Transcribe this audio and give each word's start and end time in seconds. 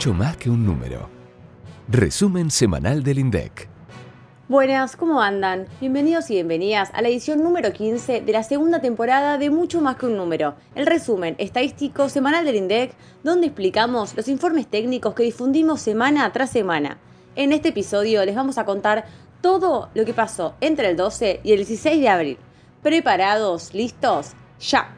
mucho 0.00 0.14
más 0.14 0.34
que 0.38 0.48
un 0.48 0.64
número. 0.64 1.10
Resumen 1.86 2.50
semanal 2.50 3.02
del 3.02 3.18
INDEC. 3.18 3.68
Buenas, 4.48 4.96
¿cómo 4.96 5.20
andan? 5.20 5.66
Bienvenidos 5.78 6.30
y 6.30 6.36
bienvenidas 6.36 6.88
a 6.94 7.02
la 7.02 7.08
edición 7.08 7.42
número 7.42 7.70
15 7.74 8.22
de 8.22 8.32
la 8.32 8.42
segunda 8.42 8.80
temporada 8.80 9.36
de 9.36 9.50
Mucho 9.50 9.82
más 9.82 9.96
que 9.96 10.06
un 10.06 10.16
número, 10.16 10.54
el 10.74 10.86
resumen 10.86 11.34
estadístico 11.36 12.08
semanal 12.08 12.46
del 12.46 12.56
INDEC, 12.56 12.94
donde 13.22 13.48
explicamos 13.48 14.16
los 14.16 14.28
informes 14.28 14.68
técnicos 14.68 15.14
que 15.14 15.24
difundimos 15.24 15.82
semana 15.82 16.32
tras 16.32 16.48
semana. 16.48 16.96
En 17.36 17.52
este 17.52 17.68
episodio 17.68 18.24
les 18.24 18.34
vamos 18.34 18.56
a 18.56 18.64
contar 18.64 19.04
todo 19.42 19.90
lo 19.92 20.06
que 20.06 20.14
pasó 20.14 20.54
entre 20.62 20.88
el 20.88 20.96
12 20.96 21.40
y 21.44 21.52
el 21.52 21.58
16 21.58 22.00
de 22.00 22.08
abril. 22.08 22.38
¿Preparados? 22.82 23.74
¿Listos? 23.74 24.30
¡Ya! 24.60 24.96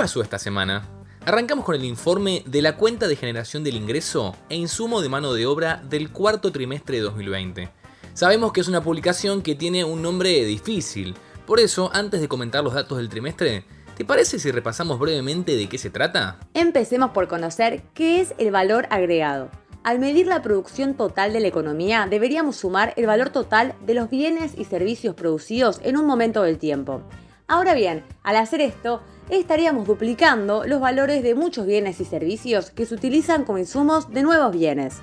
Pasó 0.00 0.22
esta 0.22 0.38
semana? 0.38 0.88
Arrancamos 1.26 1.62
con 1.62 1.74
el 1.74 1.84
informe 1.84 2.42
de 2.46 2.62
la 2.62 2.78
cuenta 2.78 3.06
de 3.06 3.16
generación 3.16 3.62
del 3.62 3.76
ingreso 3.76 4.34
e 4.48 4.56
insumo 4.56 5.02
de 5.02 5.10
mano 5.10 5.34
de 5.34 5.44
obra 5.44 5.82
del 5.90 6.10
cuarto 6.10 6.50
trimestre 6.50 6.96
de 6.96 7.02
2020. 7.02 7.68
Sabemos 8.14 8.50
que 8.50 8.62
es 8.62 8.68
una 8.68 8.82
publicación 8.82 9.42
que 9.42 9.54
tiene 9.54 9.84
un 9.84 10.00
nombre 10.00 10.42
difícil, 10.46 11.14
por 11.44 11.60
eso, 11.60 11.90
antes 11.92 12.22
de 12.22 12.28
comentar 12.28 12.64
los 12.64 12.72
datos 12.72 12.96
del 12.96 13.10
trimestre, 13.10 13.66
¿te 13.94 14.06
parece 14.06 14.38
si 14.38 14.50
repasamos 14.50 14.98
brevemente 14.98 15.54
de 15.54 15.68
qué 15.68 15.76
se 15.76 15.90
trata? 15.90 16.38
Empecemos 16.54 17.10
por 17.10 17.28
conocer 17.28 17.82
qué 17.92 18.22
es 18.22 18.32
el 18.38 18.50
valor 18.50 18.86
agregado. 18.88 19.50
Al 19.84 19.98
medir 19.98 20.28
la 20.28 20.40
producción 20.40 20.94
total 20.94 21.34
de 21.34 21.40
la 21.40 21.48
economía, 21.48 22.06
deberíamos 22.08 22.56
sumar 22.56 22.94
el 22.96 23.04
valor 23.04 23.28
total 23.28 23.74
de 23.84 23.92
los 23.92 24.08
bienes 24.08 24.52
y 24.56 24.64
servicios 24.64 25.14
producidos 25.14 25.78
en 25.82 25.98
un 25.98 26.06
momento 26.06 26.40
del 26.40 26.56
tiempo. 26.56 27.02
Ahora 27.50 27.74
bien, 27.74 28.04
al 28.22 28.36
hacer 28.36 28.60
esto, 28.60 29.02
estaríamos 29.28 29.84
duplicando 29.84 30.62
los 30.66 30.80
valores 30.80 31.24
de 31.24 31.34
muchos 31.34 31.66
bienes 31.66 31.98
y 31.98 32.04
servicios 32.04 32.70
que 32.70 32.86
se 32.86 32.94
utilizan 32.94 33.44
como 33.44 33.58
insumos 33.58 34.08
de 34.12 34.22
nuevos 34.22 34.52
bienes. 34.52 34.98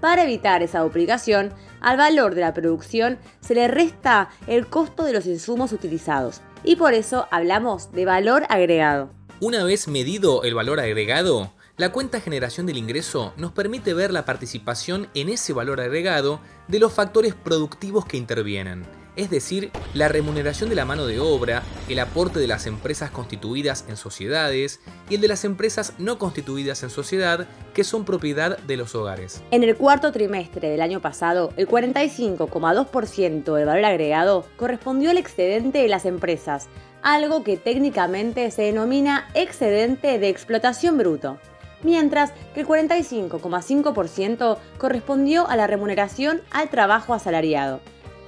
Para 0.00 0.24
evitar 0.24 0.64
esa 0.64 0.80
duplicación, 0.80 1.52
al 1.80 1.96
valor 1.96 2.34
de 2.34 2.40
la 2.40 2.52
producción 2.52 3.16
se 3.38 3.54
le 3.54 3.68
resta 3.68 4.28
el 4.48 4.66
costo 4.66 5.04
de 5.04 5.12
los 5.12 5.24
insumos 5.26 5.70
utilizados, 5.72 6.40
y 6.64 6.74
por 6.74 6.94
eso 6.94 7.28
hablamos 7.30 7.92
de 7.92 8.06
valor 8.06 8.42
agregado. 8.48 9.10
Una 9.38 9.62
vez 9.62 9.86
medido 9.86 10.42
el 10.42 10.54
valor 10.54 10.80
agregado, 10.80 11.52
la 11.76 11.92
cuenta 11.92 12.18
generación 12.18 12.66
del 12.66 12.76
ingreso 12.76 13.32
nos 13.36 13.52
permite 13.52 13.94
ver 13.94 14.12
la 14.12 14.24
participación 14.24 15.06
en 15.14 15.28
ese 15.28 15.52
valor 15.52 15.80
agregado 15.80 16.40
de 16.66 16.80
los 16.80 16.92
factores 16.92 17.36
productivos 17.36 18.04
que 18.04 18.16
intervienen 18.16 19.03
es 19.16 19.30
decir, 19.30 19.70
la 19.94 20.08
remuneración 20.08 20.68
de 20.68 20.76
la 20.76 20.84
mano 20.84 21.06
de 21.06 21.20
obra, 21.20 21.62
el 21.88 21.98
aporte 21.98 22.40
de 22.40 22.46
las 22.46 22.66
empresas 22.66 23.10
constituidas 23.10 23.84
en 23.88 23.96
sociedades 23.96 24.80
y 25.08 25.16
el 25.16 25.20
de 25.20 25.28
las 25.28 25.44
empresas 25.44 25.94
no 25.98 26.18
constituidas 26.18 26.82
en 26.82 26.90
sociedad 26.90 27.46
que 27.74 27.84
son 27.84 28.04
propiedad 28.04 28.58
de 28.58 28.76
los 28.76 28.94
hogares. 28.94 29.42
En 29.50 29.62
el 29.62 29.76
cuarto 29.76 30.12
trimestre 30.12 30.68
del 30.68 30.80
año 30.80 31.00
pasado, 31.00 31.52
el 31.56 31.68
45,2% 31.68 33.54
del 33.54 33.66
valor 33.66 33.84
agregado 33.84 34.46
correspondió 34.56 35.10
al 35.10 35.18
excedente 35.18 35.78
de 35.78 35.88
las 35.88 36.06
empresas, 36.06 36.68
algo 37.02 37.44
que 37.44 37.56
técnicamente 37.56 38.50
se 38.50 38.62
denomina 38.62 39.28
excedente 39.34 40.18
de 40.18 40.28
explotación 40.28 40.98
bruto 40.98 41.38
mientras 41.84 42.32
que 42.54 42.62
el 42.62 42.66
45,5% 42.66 44.56
correspondió 44.78 45.48
a 45.48 45.56
la 45.56 45.66
remuneración 45.66 46.40
al 46.50 46.70
trabajo 46.70 47.14
asalariado. 47.14 47.80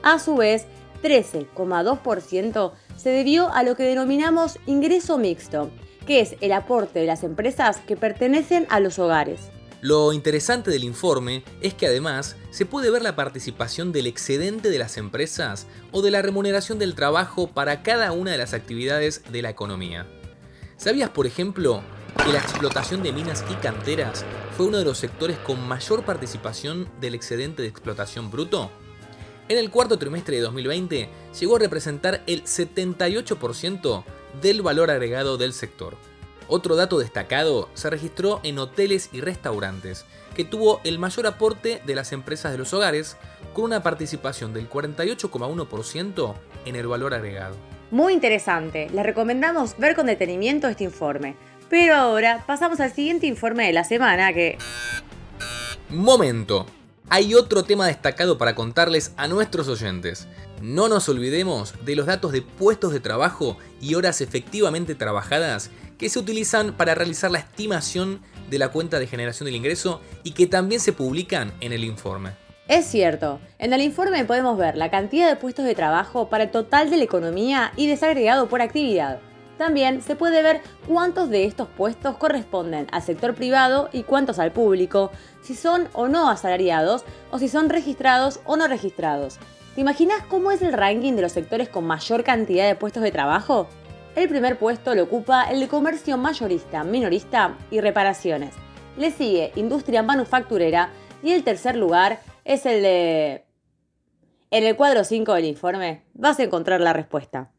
A 0.02 0.20
su 0.20 0.36
vez, 0.36 0.66
13,2% 1.02 2.72
se 2.96 3.10
debió 3.10 3.52
a 3.52 3.62
lo 3.62 3.76
que 3.76 3.84
denominamos 3.84 4.58
ingreso 4.66 5.18
mixto, 5.18 5.70
que 6.06 6.20
es 6.20 6.36
el 6.40 6.52
aporte 6.52 7.00
de 7.00 7.06
las 7.06 7.24
empresas 7.24 7.78
que 7.86 7.96
pertenecen 7.96 8.66
a 8.70 8.80
los 8.80 8.98
hogares. 8.98 9.50
Lo 9.82 10.12
interesante 10.12 10.70
del 10.70 10.84
informe 10.84 11.44
es 11.60 11.74
que 11.74 11.86
además 11.86 12.36
se 12.50 12.64
puede 12.64 12.90
ver 12.90 13.02
la 13.02 13.14
participación 13.14 13.92
del 13.92 14.06
excedente 14.06 14.70
de 14.70 14.78
las 14.78 14.96
empresas 14.96 15.66
o 15.92 16.00
de 16.02 16.10
la 16.10 16.22
remuneración 16.22 16.78
del 16.78 16.94
trabajo 16.94 17.48
para 17.48 17.82
cada 17.82 18.12
una 18.12 18.32
de 18.32 18.38
las 18.38 18.54
actividades 18.54 19.22
de 19.30 19.42
la 19.42 19.50
economía. 19.50 20.06
¿Sabías, 20.78 21.10
por 21.10 21.26
ejemplo, 21.26 21.82
que 22.24 22.32
la 22.32 22.38
explotación 22.38 23.02
de 23.02 23.12
minas 23.12 23.44
y 23.50 23.54
canteras 23.56 24.24
fue 24.56 24.66
uno 24.66 24.78
de 24.78 24.84
los 24.84 24.98
sectores 24.98 25.38
con 25.38 25.60
mayor 25.68 26.04
participación 26.04 26.88
del 27.00 27.14
excedente 27.14 27.62
de 27.62 27.68
explotación 27.68 28.30
bruto? 28.30 28.70
En 29.48 29.58
el 29.58 29.70
cuarto 29.70 29.96
trimestre 29.96 30.36
de 30.36 30.42
2020 30.42 31.08
llegó 31.38 31.56
a 31.56 31.60
representar 31.60 32.22
el 32.26 32.42
78% 32.42 34.04
del 34.42 34.62
valor 34.62 34.90
agregado 34.90 35.36
del 35.36 35.52
sector. 35.52 35.96
Otro 36.48 36.74
dato 36.74 36.98
destacado 36.98 37.68
se 37.74 37.88
registró 37.90 38.40
en 38.42 38.58
hoteles 38.58 39.08
y 39.12 39.20
restaurantes, 39.20 40.04
que 40.34 40.44
tuvo 40.44 40.80
el 40.82 40.98
mayor 40.98 41.26
aporte 41.28 41.80
de 41.86 41.94
las 41.94 42.12
empresas 42.12 42.52
de 42.52 42.58
los 42.58 42.72
hogares, 42.72 43.16
con 43.52 43.64
una 43.64 43.82
participación 43.82 44.52
del 44.52 44.68
48,1% 44.68 46.34
en 46.64 46.76
el 46.76 46.86
valor 46.88 47.14
agregado. 47.14 47.56
Muy 47.92 48.14
interesante, 48.14 48.90
les 48.90 49.06
recomendamos 49.06 49.78
ver 49.78 49.94
con 49.94 50.06
detenimiento 50.06 50.66
este 50.66 50.84
informe. 50.84 51.36
Pero 51.68 51.94
ahora 51.94 52.44
pasamos 52.46 52.80
al 52.80 52.92
siguiente 52.92 53.26
informe 53.26 53.66
de 53.66 53.72
la 53.72 53.84
semana 53.84 54.32
que... 54.32 54.58
Momento, 55.88 56.66
hay 57.08 57.34
otro 57.34 57.62
tema 57.62 57.86
destacado 57.86 58.36
para 58.38 58.54
contarles 58.54 59.12
a 59.16 59.28
nuestros 59.28 59.68
oyentes. 59.68 60.26
No 60.60 60.88
nos 60.88 61.08
olvidemos 61.08 61.74
de 61.84 61.94
los 61.94 62.06
datos 62.06 62.32
de 62.32 62.42
puestos 62.42 62.92
de 62.92 63.00
trabajo 63.00 63.56
y 63.80 63.94
horas 63.94 64.20
efectivamente 64.20 64.94
trabajadas 64.94 65.70
que 65.98 66.08
se 66.08 66.18
utilizan 66.18 66.76
para 66.76 66.94
realizar 66.94 67.30
la 67.30 67.38
estimación 67.38 68.20
de 68.50 68.58
la 68.58 68.70
cuenta 68.70 68.98
de 68.98 69.06
generación 69.06 69.46
del 69.46 69.56
ingreso 69.56 70.00
y 70.24 70.32
que 70.32 70.46
también 70.46 70.80
se 70.80 70.92
publican 70.92 71.52
en 71.60 71.72
el 71.72 71.84
informe. 71.84 72.30
Es 72.68 72.86
cierto, 72.86 73.38
en 73.58 73.72
el 73.72 73.80
informe 73.80 74.24
podemos 74.24 74.58
ver 74.58 74.76
la 74.76 74.90
cantidad 74.90 75.28
de 75.28 75.36
puestos 75.36 75.64
de 75.64 75.76
trabajo 75.76 76.28
para 76.28 76.44
el 76.44 76.50
total 76.50 76.90
de 76.90 76.96
la 76.96 77.04
economía 77.04 77.72
y 77.76 77.86
desagregado 77.86 78.48
por 78.48 78.60
actividad. 78.60 79.20
También 79.58 80.02
se 80.02 80.16
puede 80.16 80.42
ver 80.42 80.60
cuántos 80.86 81.30
de 81.30 81.44
estos 81.44 81.68
puestos 81.68 82.16
corresponden 82.18 82.86
al 82.92 83.02
sector 83.02 83.34
privado 83.34 83.88
y 83.92 84.02
cuántos 84.02 84.38
al 84.38 84.52
público, 84.52 85.10
si 85.42 85.54
son 85.54 85.88
o 85.94 86.08
no 86.08 86.28
asalariados 86.28 87.04
o 87.30 87.38
si 87.38 87.48
son 87.48 87.70
registrados 87.70 88.40
o 88.44 88.56
no 88.56 88.68
registrados. 88.68 89.38
¿Te 89.74 89.80
imaginas 89.80 90.22
cómo 90.28 90.52
es 90.52 90.62
el 90.62 90.72
ranking 90.72 91.14
de 91.14 91.22
los 91.22 91.32
sectores 91.32 91.68
con 91.68 91.86
mayor 91.86 92.24
cantidad 92.24 92.66
de 92.66 92.76
puestos 92.76 93.02
de 93.02 93.12
trabajo? 93.12 93.66
El 94.14 94.28
primer 94.28 94.58
puesto 94.58 94.94
lo 94.94 95.04
ocupa 95.04 95.44
el 95.50 95.60
de 95.60 95.68
comercio 95.68 96.16
mayorista, 96.16 96.84
minorista 96.84 97.54
y 97.70 97.80
reparaciones. 97.80 98.54
Le 98.96 99.10
sigue 99.10 99.52
industria 99.56 100.02
manufacturera 100.02 100.90
y 101.22 101.32
el 101.32 101.44
tercer 101.44 101.76
lugar 101.76 102.20
es 102.44 102.64
el 102.66 102.82
de... 102.82 103.44
En 104.50 104.64
el 104.64 104.76
cuadro 104.76 105.04
5 105.04 105.34
del 105.34 105.44
informe 105.44 106.04
vas 106.14 106.38
a 106.38 106.44
encontrar 106.44 106.80
la 106.80 106.92
respuesta. 106.92 107.50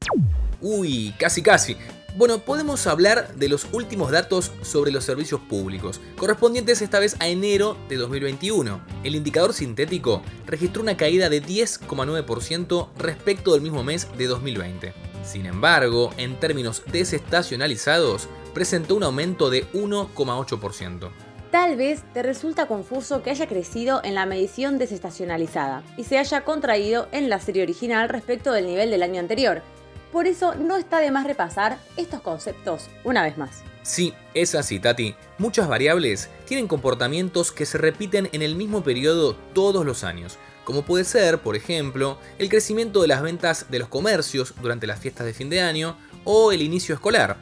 Uy, 0.62 1.14
casi 1.20 1.42
casi. 1.42 1.78
Bueno, 2.16 2.40
podemos 2.40 2.88
hablar 2.88 3.36
de 3.36 3.48
los 3.48 3.68
últimos 3.74 4.10
datos 4.10 4.52
sobre 4.64 4.92
los 4.92 5.04
servicios 5.04 5.40
públicos, 5.40 6.02
correspondientes 6.18 6.82
esta 6.82 6.98
vez 6.98 7.16
a 7.20 7.28
enero 7.28 7.78
de 7.90 7.98
2021. 7.98 8.82
El 9.04 9.16
indicador 9.16 9.54
sintético 9.54 10.24
registró 10.48 10.82
una 10.82 10.98
caída 10.98 11.30
de 11.30 11.44
10,9% 11.44 12.90
respecto 12.98 13.54
del 13.54 13.62
mismo 13.62 13.84
mes 13.84 14.08
de 14.18 14.26
2020. 14.26 14.94
Sin 15.24 15.46
embargo, 15.46 16.12
en 16.18 16.40
términos 16.40 16.82
desestacionalizados, 16.92 18.28
presentó 18.56 18.96
un 18.96 19.04
aumento 19.04 19.52
de 19.52 19.70
1,8%. 19.74 21.12
Tal 21.52 21.76
vez 21.76 22.02
te 22.14 22.24
resulta 22.24 22.68
confuso 22.68 23.22
que 23.22 23.30
haya 23.30 23.48
crecido 23.48 24.02
en 24.04 24.16
la 24.16 24.26
medición 24.26 24.78
desestacionalizada 24.78 25.84
y 25.98 26.04
se 26.04 26.18
haya 26.18 26.42
contraído 26.42 27.08
en 27.12 27.30
la 27.30 27.40
serie 27.40 27.64
original 27.64 28.10
respecto 28.10 28.52
del 28.52 28.66
nivel 28.66 28.90
del 28.90 29.04
año 29.04 29.20
anterior, 29.20 29.62
por 30.12 30.28
eso 30.28 30.56
no 30.56 30.76
está 30.76 31.00
de 31.00 31.12
más 31.12 31.26
repasar 31.26 31.78
estos 31.98 32.22
conceptos 32.22 32.90
una 33.04 33.24
vez 33.24 33.38
más. 33.38 33.64
Sí, 33.84 34.14
es 34.34 34.54
así, 34.54 34.80
Tati. 34.80 35.16
Muchas 35.38 35.68
variables 35.68 36.30
tienen 36.46 36.68
comportamientos 36.68 37.52
que 37.52 37.66
se 37.66 37.78
repiten 37.78 38.30
en 38.34 38.42
el 38.42 38.56
mismo 38.56 38.84
periodo 38.84 39.36
todos 39.54 39.86
los 39.86 40.04
años, 40.04 40.38
como 40.66 40.82
puede 40.82 41.06
ser, 41.06 41.40
por 41.40 41.56
ejemplo, 41.56 42.18
el 42.40 42.50
crecimiento 42.50 43.02
de 43.02 43.08
las 43.08 43.22
ventas 43.22 43.68
de 43.70 43.80
los 43.80 43.88
comercios 43.88 44.54
durante 44.62 44.88
las 44.88 45.00
fiestas 45.00 45.26
de 45.26 45.34
fin 45.34 45.50
de 45.50 45.62
año 45.62 45.98
o 46.26 46.52
el 46.52 46.62
inicio 46.62 46.94
escolar. 46.94 47.38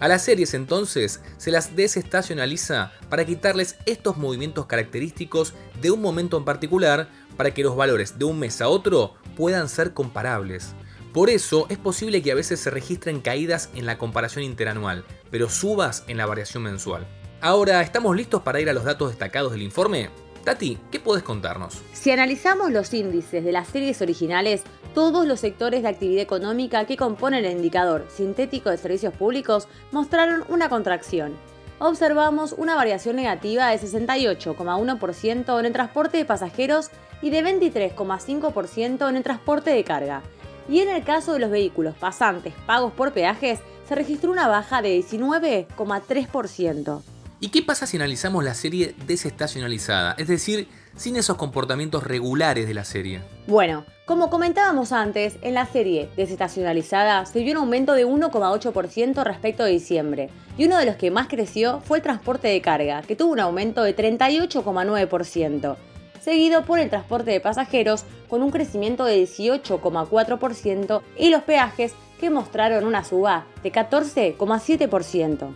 A 0.00 0.08
las 0.08 0.24
series 0.24 0.54
entonces 0.54 1.20
se 1.36 1.50
las 1.50 1.76
desestacionaliza 1.76 2.90
para 3.08 3.24
quitarles 3.24 3.76
estos 3.86 4.16
movimientos 4.16 4.66
característicos 4.66 5.54
de 5.80 5.90
un 5.90 6.00
momento 6.00 6.38
en 6.38 6.44
particular 6.44 7.08
para 7.36 7.52
que 7.52 7.62
los 7.62 7.76
valores 7.76 8.18
de 8.18 8.24
un 8.24 8.38
mes 8.38 8.60
a 8.60 8.68
otro 8.68 9.14
puedan 9.36 9.68
ser 9.68 9.92
comparables. 9.92 10.74
Por 11.12 11.28
eso 11.28 11.66
es 11.70 11.78
posible 11.78 12.22
que 12.22 12.30
a 12.30 12.36
veces 12.36 12.60
se 12.60 12.70
registren 12.70 13.20
caídas 13.20 13.70
en 13.74 13.84
la 13.84 13.98
comparación 13.98 14.44
interanual, 14.44 15.04
pero 15.28 15.48
subas 15.48 16.04
en 16.06 16.16
la 16.16 16.26
variación 16.26 16.62
mensual. 16.62 17.04
Ahora, 17.40 17.82
¿estamos 17.82 18.14
listos 18.14 18.42
para 18.42 18.60
ir 18.60 18.70
a 18.70 18.72
los 18.72 18.84
datos 18.84 19.08
destacados 19.08 19.50
del 19.50 19.62
informe? 19.62 20.10
Tati, 20.44 20.78
¿qué 20.92 21.00
puedes 21.00 21.24
contarnos? 21.24 21.82
Si 21.92 22.12
analizamos 22.12 22.70
los 22.70 22.94
índices 22.94 23.44
de 23.44 23.50
las 23.50 23.66
series 23.66 24.00
originales, 24.02 24.62
todos 24.94 25.26
los 25.26 25.40
sectores 25.40 25.82
de 25.82 25.88
actividad 25.88 26.22
económica 26.22 26.84
que 26.86 26.96
componen 26.96 27.44
el 27.44 27.56
indicador 27.56 28.06
sintético 28.08 28.70
de 28.70 28.76
servicios 28.76 29.12
públicos 29.12 29.66
mostraron 29.90 30.44
una 30.48 30.68
contracción. 30.68 31.34
Observamos 31.80 32.52
una 32.56 32.76
variación 32.76 33.16
negativa 33.16 33.68
de 33.68 33.80
68,1% 33.80 35.58
en 35.58 35.66
el 35.66 35.72
transporte 35.72 36.18
de 36.18 36.24
pasajeros 36.24 36.90
y 37.20 37.30
de 37.30 37.42
23,5% 37.42 39.08
en 39.08 39.16
el 39.16 39.22
transporte 39.24 39.70
de 39.70 39.82
carga. 39.82 40.22
Y 40.70 40.80
en 40.80 40.88
el 40.88 41.02
caso 41.02 41.32
de 41.32 41.40
los 41.40 41.50
vehículos 41.50 41.96
pasantes 41.96 42.54
pagos 42.64 42.92
por 42.92 43.12
peajes, 43.12 43.58
se 43.88 43.96
registró 43.96 44.30
una 44.30 44.46
baja 44.46 44.82
de 44.82 45.00
19,3%. 45.00 47.02
¿Y 47.40 47.48
qué 47.48 47.62
pasa 47.62 47.86
si 47.86 47.96
analizamos 47.96 48.44
la 48.44 48.54
serie 48.54 48.94
desestacionalizada? 49.06 50.14
Es 50.16 50.28
decir, 50.28 50.68
sin 50.94 51.16
esos 51.16 51.36
comportamientos 51.36 52.04
regulares 52.04 52.68
de 52.68 52.74
la 52.74 52.84
serie. 52.84 53.20
Bueno, 53.48 53.84
como 54.04 54.30
comentábamos 54.30 54.92
antes, 54.92 55.38
en 55.42 55.54
la 55.54 55.66
serie 55.66 56.08
desestacionalizada 56.16 57.26
se 57.26 57.42
vio 57.42 57.50
un 57.52 57.64
aumento 57.64 57.94
de 57.94 58.06
1,8% 58.06 59.24
respecto 59.24 59.64
a 59.64 59.66
diciembre, 59.66 60.30
y 60.56 60.66
uno 60.66 60.78
de 60.78 60.84
los 60.84 60.94
que 60.96 61.10
más 61.10 61.26
creció 61.28 61.80
fue 61.80 61.98
el 61.98 62.04
transporte 62.04 62.48
de 62.48 62.60
carga, 62.60 63.02
que 63.02 63.16
tuvo 63.16 63.32
un 63.32 63.40
aumento 63.40 63.82
de 63.82 63.96
38,9%, 63.96 65.76
seguido 66.20 66.64
por 66.64 66.78
el 66.78 66.90
transporte 66.90 67.30
de 67.30 67.40
pasajeros 67.40 68.04
con 68.28 68.42
un 68.42 68.50
crecimiento 68.50 69.04
de 69.04 69.22
18,4% 69.22 71.02
y 71.18 71.30
los 71.30 71.42
peajes 71.42 71.94
que 72.20 72.30
mostraron 72.30 72.84
una 72.84 73.04
suba 73.04 73.46
de 73.62 73.72
14,7%. 73.72 75.54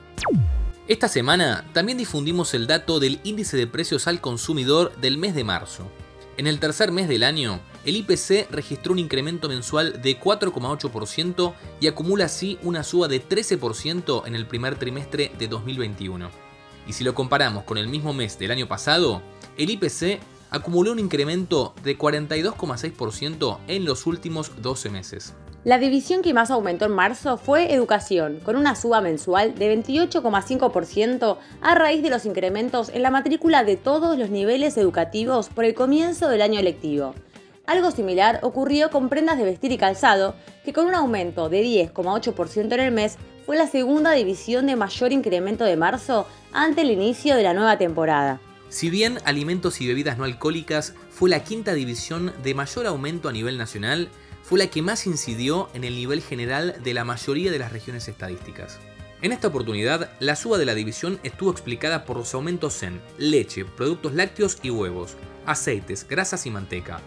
Esta 0.87 1.09
semana 1.09 1.65
también 1.73 1.99
difundimos 1.99 2.53
el 2.55 2.67
dato 2.67 3.01
del 3.01 3.21
índice 3.25 3.57
de 3.57 3.67
precios 3.67 4.07
al 4.07 4.21
consumidor 4.21 4.95
del 4.97 5.17
mes 5.17 5.35
de 5.35 5.45
marzo. 5.45 5.87
En 6.37 6.47
el 6.47 6.59
tercer 6.59 6.91
mes 6.91 7.09
del 7.09 7.23
año, 7.23 7.61
el 7.85 7.97
IPC 7.97 8.51
registró 8.51 8.93
un 8.93 8.99
incremento 8.99 9.49
mensual 9.49 10.03
de 10.03 10.19
4,8% 10.19 11.55
y 11.81 11.87
acumula 11.87 12.25
así 12.25 12.59
una 12.63 12.83
suba 12.83 13.09
de 13.09 13.27
13% 13.27 14.27
en 14.27 14.35
el 14.35 14.47
primer 14.47 14.77
trimestre 14.77 15.31
de 15.39 15.49
2021. 15.49 16.29
Y 16.87 16.93
si 16.93 17.05
lo 17.05 17.15
comparamos 17.15 17.65
con 17.65 17.79
el 17.79 17.89
mismo 17.89 18.13
mes 18.13 18.39
del 18.39 18.51
año 18.51 18.67
pasado, 18.67 19.23
el 19.57 19.71
IPC 19.71 20.21
acumuló 20.55 20.93
un 20.93 21.01
incremento 21.01 21.75
de 21.83 21.99
42,6% 21.99 23.59
en 23.67 23.85
los 23.85 24.07
últimos 24.07 24.63
12 24.63 24.89
meses. 24.89 25.35
La 25.65 25.79
división 25.79 26.23
que 26.23 26.33
más 26.33 26.53
aumentó 26.53 26.85
en 26.85 26.93
marzo 26.93 27.39
fue 27.39 27.75
educación, 27.75 28.39
con 28.45 28.55
una 28.55 28.77
suba 28.77 29.01
mensual 29.01 29.57
de 29.57 29.75
28,5% 29.83 31.39
a 31.61 31.75
raíz 31.75 32.03
de 32.03 32.11
los 32.11 32.25
incrementos 32.25 32.91
en 32.91 33.03
la 33.03 33.11
matrícula 33.11 33.65
de 33.65 33.77
todos 33.77 34.17
los 34.17 34.31
niveles 34.31 34.77
educativos 34.77 35.49
por 35.49 35.65
el 35.65 35.75
comienzo 35.75 36.29
del 36.29 36.43
año 36.43 36.63
lectivo. 36.63 37.15
Algo 37.67 37.91
similar 37.91 38.39
ocurrió 38.43 38.91
con 38.91 39.09
prendas 39.09 39.39
de 39.39 39.45
vestir 39.45 39.73
y 39.73 39.79
calzado, 39.79 40.37
que 40.65 40.73
con 40.73 40.87
un 40.87 40.95
aumento 40.95 41.49
de 41.49 41.65
10,8% 41.65 42.75
en 42.75 42.81
el 42.81 42.93
mes 42.93 43.17
fue 43.45 43.57
la 43.57 43.67
segunda 43.67 44.13
división 44.13 44.67
de 44.67 44.77
mayor 44.77 45.13
incremento 45.13 45.65
de 45.65 45.77
marzo 45.77 46.29
ante 46.53 46.83
el 46.83 46.93
inicio 46.93 47.35
de 47.35 47.43
la 47.43 47.55
nueva 47.55 47.77
temporada. 47.77 48.39
Si 48.75 48.91
bien 48.91 49.21
alimentos 49.25 49.81
y 49.81 49.87
bebidas 49.87 50.19
no 50.19 50.25
alcohólicas 50.25 50.95
fue 51.09 51.31
la 51.31 51.45
quinta 51.45 51.75
división 51.75 52.33
de 52.43 52.55
mayor 52.55 52.89
aumento 52.89 53.29
a 53.29 53.33
nivel 53.33 53.57
nacional, 53.57 54.09
fue 54.43 54.59
la 54.59 54.67
que 54.67 54.83
más 54.83 55.07
incidió 55.07 55.69
en 55.75 55.85
el 55.85 55.95
nivel 55.95 56.21
general 56.21 56.75
de 56.83 56.93
la 56.93 57.05
mayoría 57.05 57.53
de 57.53 57.61
las 57.61 57.71
regiones 57.71 58.09
estadísticas. 58.09 58.81
En 59.23 59.31
esta 59.31 59.47
oportunidad, 59.47 60.11
la 60.19 60.35
suba 60.35 60.59
de 60.59 60.65
la 60.65 60.75
división 60.75 61.21
estuvo 61.23 61.53
explicada 61.53 62.05
por 62.05 62.17
los 62.17 62.35
aumentos 62.35 62.83
en 62.83 63.01
leche, 63.17 63.65
productos 63.65 64.13
lácteos 64.15 64.59
y 64.61 64.71
huevos, 64.71 65.15
aceites, 65.47 66.05
grasas 66.09 66.45
y 66.45 66.51
manteca, 66.51 67.01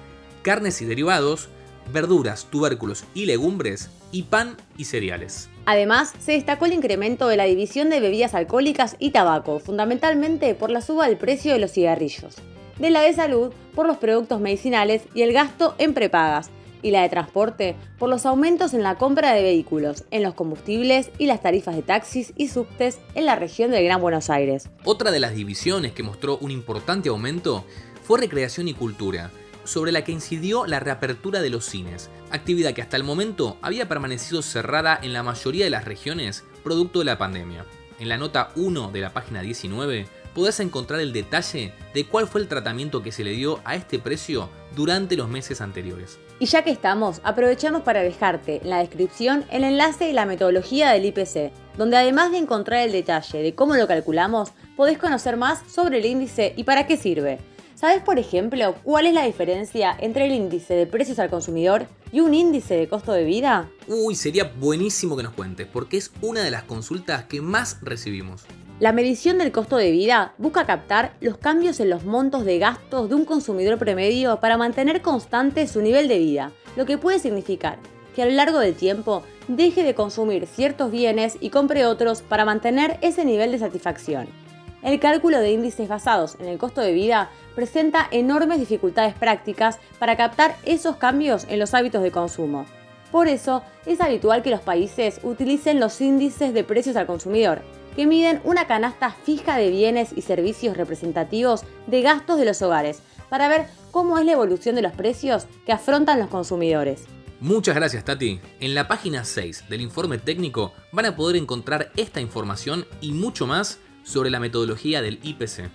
carnes 0.43 0.81
y 0.81 0.85
derivados, 0.85 1.49
verduras, 1.91 2.45
tubérculos 2.49 3.05
y 3.13 3.25
legumbres, 3.25 3.89
y 4.11 4.23
pan 4.23 4.55
y 4.77 4.85
cereales. 4.85 5.49
Además, 5.65 6.13
se 6.19 6.31
destacó 6.31 6.65
el 6.65 6.73
incremento 6.73 7.27
de 7.27 7.37
la 7.37 7.43
división 7.43 7.89
de 7.89 7.99
bebidas 7.99 8.33
alcohólicas 8.33 8.95
y 8.99 9.11
tabaco, 9.11 9.59
fundamentalmente 9.59 10.55
por 10.55 10.69
la 10.69 10.81
suba 10.81 11.07
del 11.07 11.17
precio 11.17 11.51
de 11.53 11.59
los 11.59 11.71
cigarrillos, 11.71 12.35
de 12.79 12.89
la 12.89 13.01
de 13.01 13.13
salud 13.13 13.51
por 13.75 13.85
los 13.85 13.97
productos 13.97 14.39
medicinales 14.39 15.03
y 15.13 15.23
el 15.23 15.33
gasto 15.33 15.75
en 15.77 15.93
prepagas, 15.93 16.49
y 16.81 16.91
la 16.91 17.01
de 17.01 17.09
transporte 17.09 17.75
por 17.97 18.09
los 18.09 18.25
aumentos 18.25 18.73
en 18.73 18.83
la 18.83 18.95
compra 18.95 19.33
de 19.33 19.41
vehículos, 19.41 20.03
en 20.11 20.23
los 20.23 20.33
combustibles 20.33 21.09
y 21.17 21.25
las 21.25 21.41
tarifas 21.41 21.75
de 21.75 21.81
taxis 21.81 22.33
y 22.35 22.47
subtes 22.47 22.99
en 23.15 23.25
la 23.25 23.35
región 23.35 23.71
del 23.71 23.83
Gran 23.83 24.01
Buenos 24.01 24.29
Aires. 24.29 24.69
Otra 24.83 25.11
de 25.11 25.19
las 25.19 25.35
divisiones 25.35 25.93
que 25.93 26.03
mostró 26.03 26.37
un 26.37 26.51
importante 26.51 27.09
aumento 27.09 27.65
fue 28.03 28.19
recreación 28.19 28.67
y 28.67 28.73
cultura, 28.73 29.31
sobre 29.67 29.91
la 29.91 30.03
que 30.03 30.11
incidió 30.11 30.65
la 30.65 30.79
reapertura 30.79 31.41
de 31.41 31.49
los 31.49 31.65
cines, 31.65 32.09
actividad 32.31 32.73
que 32.73 32.81
hasta 32.81 32.97
el 32.97 33.03
momento 33.03 33.57
había 33.61 33.87
permanecido 33.87 34.41
cerrada 34.41 34.97
en 35.01 35.13
la 35.13 35.23
mayoría 35.23 35.65
de 35.65 35.71
las 35.71 35.85
regiones 35.85 36.45
producto 36.63 36.99
de 36.99 37.05
la 37.05 37.17
pandemia. 37.17 37.65
En 37.99 38.09
la 38.09 38.17
nota 38.17 38.49
1 38.55 38.91
de 38.91 39.01
la 39.01 39.13
página 39.13 39.41
19 39.41 40.07
podés 40.33 40.59
encontrar 40.59 40.99
el 40.99 41.13
detalle 41.13 41.73
de 41.93 42.05
cuál 42.05 42.27
fue 42.27 42.41
el 42.41 42.47
tratamiento 42.47 43.01
que 43.01 43.11
se 43.11 43.23
le 43.23 43.31
dio 43.31 43.59
a 43.65 43.75
este 43.75 43.97
precio 43.97 44.49
durante 44.75 45.17
los 45.17 45.27
meses 45.29 45.61
anteriores. 45.61 46.19
Y 46.39 46.45
ya 46.45 46.63
que 46.63 46.69
estamos, 46.69 47.21
aprovechamos 47.23 47.81
para 47.81 48.03
dejarte 48.03 48.61
en 48.61 48.69
la 48.69 48.77
descripción 48.77 49.45
el 49.49 49.63
enlace 49.63 50.09
y 50.09 50.13
la 50.13 50.27
metodología 50.27 50.91
del 50.91 51.05
IPC, 51.05 51.51
donde 51.75 51.97
además 51.97 52.31
de 52.31 52.37
encontrar 52.37 52.85
el 52.85 52.91
detalle 52.91 53.41
de 53.41 53.55
cómo 53.55 53.75
lo 53.75 53.87
calculamos, 53.87 54.51
podés 54.75 54.99
conocer 54.99 55.37
más 55.37 55.63
sobre 55.67 55.97
el 55.97 56.05
índice 56.05 56.53
y 56.55 56.63
para 56.63 56.85
qué 56.85 56.97
sirve. 56.97 57.39
¿Sabes, 57.77 58.01
por 58.01 58.17
ejemplo, 58.17 58.73
cuál 58.81 59.05
es 59.05 59.13
la 59.13 59.23
diferencia 59.23 59.95
entre 59.99 60.25
el 60.25 60.31
índice 60.31 60.73
de 60.73 60.87
precios 60.87 61.19
al 61.19 61.29
consumidor 61.29 61.85
y 62.11 62.21
un 62.21 62.33
índice 62.33 62.75
de 62.75 62.89
costo 62.89 63.11
de 63.11 63.23
vida? 63.23 63.69
Uy, 63.87 64.15
sería 64.15 64.51
buenísimo 64.59 65.15
que 65.15 65.21
nos 65.21 65.33
cuentes, 65.33 65.67
porque 65.71 65.97
es 65.97 66.11
una 66.21 66.41
de 66.41 66.49
las 66.49 66.63
consultas 66.63 67.25
que 67.25 67.39
más 67.39 67.77
recibimos. 67.83 68.45
La 68.79 68.93
medición 68.93 69.37
del 69.37 69.51
costo 69.51 69.77
de 69.77 69.91
vida 69.91 70.33
busca 70.39 70.65
captar 70.65 71.13
los 71.21 71.37
cambios 71.37 71.79
en 71.79 71.91
los 71.91 72.03
montos 72.03 72.45
de 72.45 72.57
gastos 72.57 73.09
de 73.09 73.15
un 73.15 73.25
consumidor 73.25 73.77
promedio 73.77 74.39
para 74.39 74.57
mantener 74.57 75.03
constante 75.03 75.67
su 75.67 75.79
nivel 75.79 76.07
de 76.07 76.17
vida, 76.17 76.51
lo 76.77 76.87
que 76.87 76.97
puede 76.97 77.19
significar 77.19 77.77
que 78.15 78.23
a 78.23 78.25
lo 78.25 78.31
largo 78.31 78.57
del 78.57 78.73
tiempo 78.73 79.21
deje 79.47 79.83
de 79.83 79.93
consumir 79.93 80.47
ciertos 80.47 80.89
bienes 80.89 81.37
y 81.41 81.51
compre 81.51 81.85
otros 81.85 82.23
para 82.23 82.43
mantener 82.43 82.97
ese 83.03 83.23
nivel 83.23 83.51
de 83.51 83.59
satisfacción. 83.59 84.46
El 84.87 85.01
cálculo 85.01 85.39
de 85.39 85.51
índices 85.51 85.89
basados 85.89 86.37
en 86.39 86.45
el 86.45 86.57
costo 86.57 86.79
de 86.79 86.93
vida 86.93 87.29
presenta 87.55 88.07
enormes 88.09 88.57
dificultades 88.57 89.13
prácticas 89.15 89.79
para 89.99 90.15
captar 90.15 90.55
esos 90.63 90.95
cambios 90.95 91.45
en 91.49 91.59
los 91.59 91.73
hábitos 91.73 92.01
de 92.01 92.11
consumo. 92.11 92.65
Por 93.11 93.27
eso, 93.27 93.63
es 93.85 93.99
habitual 93.99 94.43
que 94.43 94.49
los 94.49 94.61
países 94.61 95.19
utilicen 95.23 95.81
los 95.81 95.99
índices 95.99 96.53
de 96.53 96.63
precios 96.63 96.95
al 96.95 97.05
consumidor, 97.05 97.63
que 97.97 98.07
miden 98.07 98.39
una 98.45 98.65
canasta 98.65 99.11
fija 99.11 99.57
de 99.57 99.71
bienes 99.71 100.13
y 100.15 100.21
servicios 100.21 100.77
representativos 100.77 101.63
de 101.87 102.01
gastos 102.01 102.39
de 102.39 102.45
los 102.45 102.61
hogares, 102.61 103.01
para 103.27 103.49
ver 103.49 103.65
cómo 103.91 104.17
es 104.17 104.25
la 104.25 104.31
evolución 104.31 104.75
de 104.75 104.83
los 104.83 104.93
precios 104.93 105.47
que 105.65 105.73
afrontan 105.73 106.17
los 106.17 106.29
consumidores. 106.29 107.03
Muchas 107.41 107.75
gracias 107.75 108.05
Tati. 108.05 108.39
En 108.61 108.73
la 108.73 108.87
página 108.87 109.25
6 109.25 109.65
del 109.67 109.81
informe 109.81 110.17
técnico 110.17 110.71
van 110.93 111.07
a 111.07 111.15
poder 111.17 111.35
encontrar 111.35 111.91
esta 111.97 112.21
información 112.21 112.87
y 113.01 113.11
mucho 113.11 113.45
más 113.45 113.79
sobre 114.07 114.29
la 114.29 114.39
metodología 114.39 115.01
del 115.01 115.19
IPC. 115.21 115.69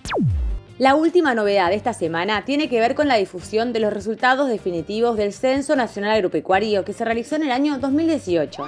La 0.79 0.95
última 0.95 1.35
novedad 1.35 1.69
de 1.69 1.75
esta 1.75 1.93
semana 1.93 2.45
tiene 2.45 2.67
que 2.67 2.79
ver 2.79 2.95
con 2.95 3.07
la 3.07 3.15
difusión 3.15 3.73
de 3.73 3.79
los 3.79 3.93
resultados 3.93 4.49
definitivos 4.49 5.15
del 5.17 5.31
Censo 5.31 5.75
Nacional 5.75 6.11
Agropecuario 6.11 6.83
que 6.83 6.93
se 6.93 7.05
realizó 7.05 7.35
en 7.35 7.43
el 7.43 7.51
año 7.51 7.77
2018. 7.77 8.65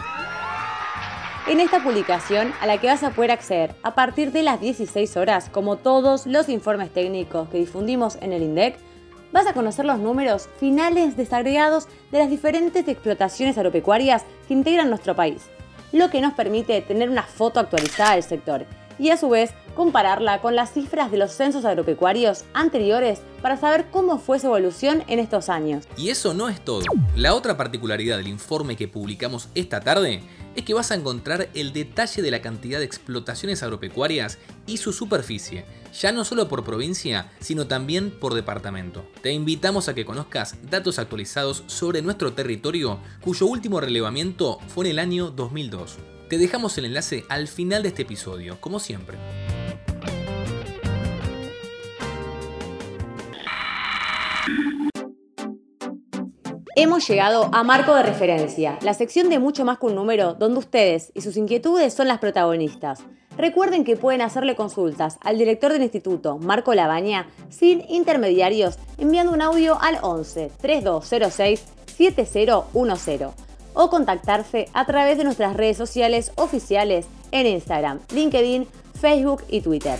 En 1.47 1.59
esta 1.59 1.83
publicación, 1.83 2.53
a 2.61 2.67
la 2.67 2.79
que 2.79 2.87
vas 2.87 3.03
a 3.03 3.09
poder 3.09 3.31
acceder 3.31 3.75
a 3.81 3.95
partir 3.95 4.31
de 4.31 4.43
las 4.43 4.61
16 4.61 5.17
horas, 5.17 5.49
como 5.49 5.77
todos 5.77 6.27
los 6.27 6.47
informes 6.49 6.91
técnicos 6.91 7.49
que 7.49 7.57
difundimos 7.57 8.17
en 8.21 8.33
el 8.33 8.43
INDEC, 8.43 8.77
vas 9.31 9.47
a 9.47 9.53
conocer 9.53 9.85
los 9.85 9.99
números 9.99 10.47
finales 10.59 11.17
desagregados 11.17 11.87
de 12.11 12.19
las 12.19 12.29
diferentes 12.29 12.87
explotaciones 12.87 13.57
agropecuarias 13.57 14.25
que 14.47 14.53
integran 14.53 14.89
nuestro 14.89 15.15
país, 15.15 15.43
lo 15.91 16.09
que 16.09 16.21
nos 16.21 16.33
permite 16.33 16.81
tener 16.81 17.09
una 17.09 17.23
foto 17.23 17.59
actualizada 17.59 18.13
del 18.13 18.23
sector 18.23 18.65
y 18.99 19.09
a 19.09 19.17
su 19.17 19.29
vez 19.29 19.53
compararla 19.75 20.41
con 20.41 20.55
las 20.55 20.73
cifras 20.73 21.11
de 21.11 21.17
los 21.17 21.31
censos 21.31 21.65
agropecuarios 21.65 22.45
anteriores 22.53 23.21
para 23.41 23.57
saber 23.57 23.87
cómo 23.91 24.17
fue 24.17 24.39
su 24.39 24.47
evolución 24.47 25.03
en 25.07 25.19
estos 25.19 25.49
años. 25.49 25.85
Y 25.97 26.09
eso 26.09 26.33
no 26.33 26.49
es 26.49 26.63
todo. 26.63 26.81
La 27.15 27.35
otra 27.35 27.57
particularidad 27.57 28.17
del 28.17 28.27
informe 28.27 28.75
que 28.75 28.87
publicamos 28.87 29.49
esta 29.53 29.81
tarde 29.81 30.21
es 30.55 30.63
que 30.63 30.73
vas 30.73 30.91
a 30.91 30.95
encontrar 30.95 31.49
el 31.53 31.73
detalle 31.73 32.21
de 32.21 32.31
la 32.31 32.41
cantidad 32.41 32.79
de 32.79 32.85
explotaciones 32.85 33.61
agropecuarias 33.61 34.37
y 34.65 34.77
su 34.77 34.93
superficie, 34.93 35.65
ya 35.99 36.13
no 36.13 36.23
solo 36.23 36.47
por 36.47 36.63
provincia, 36.63 37.31
sino 37.39 37.67
también 37.67 38.09
por 38.09 38.33
departamento. 38.33 39.05
Te 39.21 39.33
invitamos 39.33 39.89
a 39.89 39.93
que 39.93 40.05
conozcas 40.05 40.55
datos 40.69 40.97
actualizados 40.97 41.63
sobre 41.67 42.01
nuestro 42.01 42.33
territorio, 42.33 42.99
cuyo 43.21 43.47
último 43.47 43.81
relevamiento 43.81 44.59
fue 44.69 44.85
en 44.85 44.91
el 44.91 44.99
año 44.99 45.29
2002. 45.29 45.97
Te 46.29 46.39
dejamos 46.39 46.75
el 46.79 46.85
enlace 46.85 47.23
al 47.29 47.47
final 47.47 47.83
de 47.83 47.89
este 47.89 48.01
episodio, 48.01 48.57
como 48.59 48.79
siempre. 48.79 49.17
Hemos 56.75 57.07
llegado 57.07 57.49
a 57.53 57.63
Marco 57.63 57.93
de 57.93 58.03
Referencia, 58.03 58.79
la 58.81 58.95
sección 58.95 59.29
de 59.29 59.37
mucho 59.37 59.65
más 59.65 59.77
que 59.77 59.85
un 59.85 59.95
número 59.95 60.33
donde 60.33 60.59
ustedes 60.59 61.11
y 61.13 61.21
sus 61.21 61.37
inquietudes 61.37 61.93
son 61.93 62.07
las 62.07 62.17
protagonistas. 62.17 63.03
Recuerden 63.37 63.83
que 63.83 63.95
pueden 63.95 64.21
hacerle 64.21 64.55
consultas 64.55 65.19
al 65.21 65.37
director 65.37 65.71
del 65.71 65.83
instituto, 65.83 66.37
Marco 66.39 66.73
Labaña, 66.73 67.27
sin 67.49 67.83
intermediarios, 67.87 68.77
enviando 68.97 69.31
un 69.31 69.41
audio 69.41 69.79
al 69.79 69.99
11 70.01 70.51
3206 70.59 71.63
7010 71.85 73.44
o 73.75 73.89
contactarse 73.89 74.67
a 74.73 74.85
través 74.85 75.19
de 75.19 75.23
nuestras 75.23 75.55
redes 75.55 75.77
sociales 75.77 76.31
oficiales 76.35 77.07
en 77.31 77.45
Instagram, 77.45 77.99
LinkedIn, 78.11 78.67
Facebook 78.99 79.43
y 79.47 79.61
Twitter. 79.61 79.99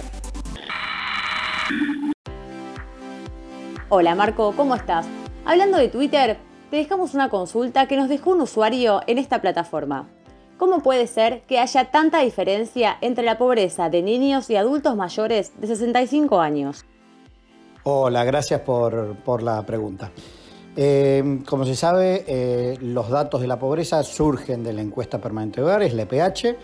Hola 3.90 4.16
Marco, 4.16 4.54
¿cómo 4.58 4.76
estás? 4.76 5.06
Hablando 5.46 5.78
de 5.78 5.90
Twitter, 5.90 6.38
te 6.72 6.78
dejamos 6.78 7.14
una 7.14 7.30
consulta 7.30 7.88
que 7.88 7.98
nos 7.98 8.10
dejó 8.10 8.32
un 8.32 8.42
usuario 8.42 9.02
en 9.06 9.20
esta 9.20 9.42
plataforma. 9.42 10.08
¿Cómo 10.58 10.80
puede 10.80 11.06
ser 11.06 11.42
que 11.42 11.60
haya 11.60 11.92
tanta 11.92 12.20
diferencia 12.22 12.98
entre 13.02 13.26
la 13.26 13.38
pobreza 13.38 13.90
de 13.90 14.02
niños 14.02 14.50
y 14.50 14.56
adultos 14.56 14.96
mayores 14.96 15.52
de 15.60 15.68
65 15.68 16.40
años? 16.40 16.86
Hola, 17.84 18.24
gracias 18.24 18.62
por, 18.62 19.44
la 19.44 19.64
pregunta. 19.64 20.12
Eh, 20.78 21.40
como 21.46 21.66
se 21.66 21.76
sabe, 21.76 22.26
eh, 22.28 22.78
los 22.82 23.10
datos 23.10 23.40
de 23.40 23.48
la 23.48 23.58
pobreza 23.58 24.04
surgen 24.04 24.64
de 24.64 24.74
la 24.74 24.82
encuesta 24.82 25.20
permanente 25.20 25.62
de 25.62 25.68
hogares, 25.68 25.94
la 25.94 26.02
EPH, 26.04 26.58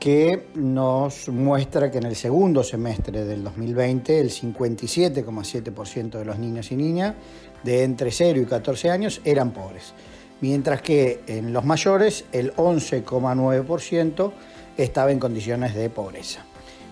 que 0.00 0.48
nos 0.56 1.28
muestra 1.28 1.90
que 1.90 1.98
en 1.98 2.06
el 2.06 2.16
segundo 2.16 2.64
semestre 2.64 3.24
del 3.24 3.44
2020 3.44 4.20
el 4.20 4.30
57,7% 4.30 6.18
de 6.18 6.24
los 6.24 6.38
niños 6.38 6.72
y 6.72 6.76
niñas 6.76 7.14
de 7.62 7.84
entre 7.84 8.10
0 8.10 8.40
y 8.40 8.44
14 8.44 8.90
años 8.90 9.20
eran 9.24 9.52
pobres, 9.52 9.94
mientras 10.40 10.82
que 10.82 11.22
en 11.26 11.52
los 11.52 11.64
mayores 11.64 12.24
el 12.32 12.54
11,9% 12.56 14.32
estaba 14.76 15.12
en 15.12 15.20
condiciones 15.20 15.74
de 15.74 15.88
pobreza. 15.90 16.44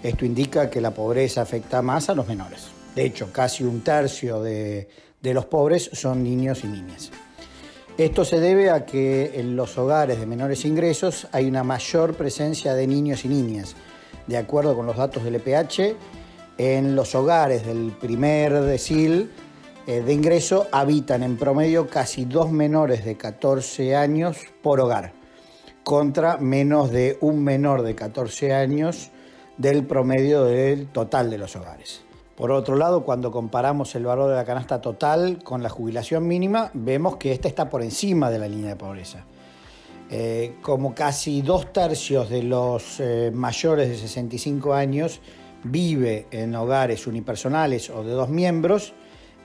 Esto 0.02 0.25
indica 0.25 0.71
que 0.71 0.81
la 0.81 0.92
pobreza 0.92 1.42
afecta 1.42 1.83
más 1.83 2.09
a 2.09 2.14
los 2.14 2.26
menores. 2.26 2.69
De 2.95 3.04
hecho, 3.04 3.33
casi 3.33 3.64
un 3.64 3.83
tercio 3.83 4.42
de, 4.42 4.88
de 5.23 5.35
los 5.35 5.47
pobres 5.47 5.91
son 5.93 6.23
niños 6.23 6.64
y 6.64 6.67
niñas. 6.67 7.11
Esto 7.97 8.25
se 8.25 8.41
debe 8.41 8.71
a 8.71 8.85
que 8.85 9.38
en 9.38 9.55
los 9.55 9.79
hogares 9.79 10.19
de 10.19 10.26
menores 10.26 10.64
ingresos 10.64 11.29
hay 11.31 11.47
una 11.47 11.62
mayor 11.62 12.14
presencia 12.14 12.75
de 12.75 12.87
niños 12.87 13.25
y 13.25 13.29
niñas. 13.29 13.76
De 14.26 14.37
acuerdo 14.37 14.75
con 14.75 14.87
los 14.87 14.97
datos 14.97 15.23
del 15.23 15.37
EPH, 15.37 15.97
en 16.59 16.97
los 16.97 17.14
hogares 17.14 17.67
del 17.67 17.93
primer 17.93 18.61
decil 18.62 19.31
eh, 19.87 20.00
de 20.00 20.12
ingreso 20.12 20.69
habitan 20.73 21.23
en 21.23 21.37
promedio 21.37 21.88
casi 21.88 22.25
dos 22.25 22.50
menores 22.50 23.05
de 23.05 23.17
14 23.17 23.97
años 23.97 24.38
por 24.62 24.81
hogar, 24.81 25.12
contra 25.85 26.38
menos 26.38 26.91
de 26.91 27.19
un 27.21 27.43
menor 27.43 27.83
de 27.83 27.95
14 27.95 28.55
años 28.55 29.11
del 29.59 29.85
promedio 29.85 30.45
del 30.45 30.87
total 30.88 31.31
de 31.31 31.38
los 31.38 31.57
hogares. 31.57 32.02
Por 32.37 32.51
otro 32.51 32.77
lado, 32.77 33.05
cuando 33.05 33.31
comparamos 33.31 33.95
el 33.95 34.07
valor 34.07 34.31
de 34.31 34.37
la 34.37 34.45
canasta 34.45 34.81
total 34.81 35.43
con 35.43 35.62
la 35.62 35.69
jubilación 35.69 36.27
mínima, 36.27 36.71
vemos 36.73 37.17
que 37.17 37.33
esta 37.33 37.47
está 37.47 37.69
por 37.69 37.83
encima 37.83 38.31
de 38.31 38.39
la 38.39 38.49
línea 38.49 38.71
de 38.71 38.77
pobreza. 38.77 39.25
Eh, 40.11 40.57
como 40.62 40.95
casi 40.95 41.43
dos 41.43 41.73
tercios 41.73 42.29
de 42.31 42.43
los 42.43 43.01
eh, 43.01 43.31
mayores 43.33 43.89
de 43.89 43.97
65 43.97 44.75
años 44.75 45.21
vive 45.65 46.27
en 46.31 46.55
hogares 46.55 47.07
unipersonales 47.07 47.89
o 47.89 48.03
de 48.03 48.12
dos 48.12 48.29
miembros 48.29 48.93